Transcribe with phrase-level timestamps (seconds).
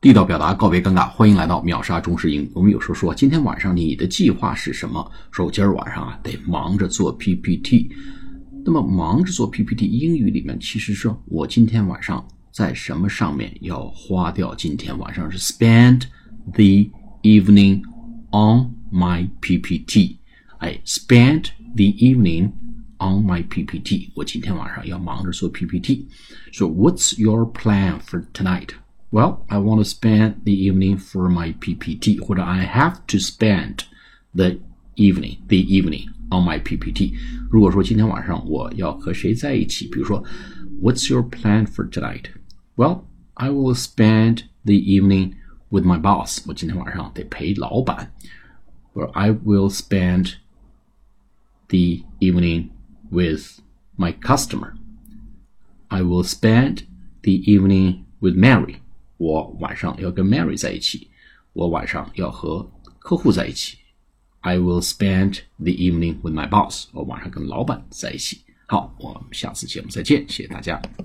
[0.00, 2.50] 地道表达，告别尴尬，欢迎来到秒杀中式英语。
[2.54, 5.12] 我们有时候说，今天晚上你的计划是什么？
[5.30, 7.90] 说我今儿晚上啊，得忙着做 PPT。
[8.64, 14.54] 那么忙着做 PPT，英语里面其实说我今天晚上在什么上面要花掉？
[14.54, 16.04] 今天晚上是 spend
[16.54, 16.90] the
[17.22, 17.82] evening
[18.30, 20.16] on my PPT。
[20.60, 21.42] 哎，spend
[21.76, 22.52] the evening
[22.96, 24.10] on my PPT。
[24.14, 26.06] 我今天晚上要忙着做 PPT。
[26.54, 28.68] So what's your plan for tonight？
[29.11, 33.85] tonight？well, I want to spend the evening for my PPT，或者 I have to spend
[34.33, 34.59] the
[34.95, 37.13] evening the evening on my PPT。
[37.49, 40.23] 如果说今天晚上我要和谁在一起，比如说，
[40.81, 42.25] What's your plan for tonight?
[42.75, 43.03] Well,
[43.35, 45.35] I will spend the evening
[45.69, 46.43] with my boss。
[46.47, 48.11] 我今天晚上得陪老板。
[48.93, 50.35] Or I will spend
[51.67, 52.69] the evening
[53.09, 53.59] with
[53.97, 54.73] my customer.
[55.87, 56.83] I will spend
[57.23, 58.77] the evening with Mary.
[59.20, 61.10] 我晚上要跟 Mary 在一起，
[61.52, 62.66] 我晚上要和
[62.98, 63.76] 客户在一起。
[64.40, 66.86] I will spend the evening with my boss。
[66.92, 68.40] 我晚上跟老板在一起。
[68.66, 70.80] 好，我们下次节目再见，谢谢大家。